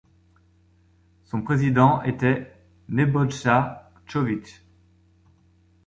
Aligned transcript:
Son 1.25 1.43
président 1.43 2.01
était 2.01 2.51
Nebojša 2.89 3.91
Čović. 4.07 4.63